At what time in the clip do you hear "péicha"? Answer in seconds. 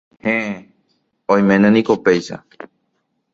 2.05-2.37